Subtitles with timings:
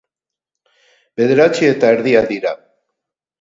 [1.21, 2.55] Bederatzi eta erdiak dira.